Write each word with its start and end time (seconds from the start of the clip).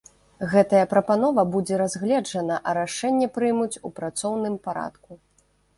Гэтая 0.53 0.85
прапанова 0.93 1.43
будзе 1.55 1.75
разгледжана, 1.83 2.55
а 2.71 2.75
рашэнне 2.81 3.27
прымуць 3.39 3.73
у 3.89 3.97
працоўным 4.03 4.55
парадку. 4.67 5.23